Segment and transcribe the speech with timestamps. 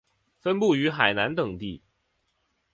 [0.39, 1.79] 分布于海南等地。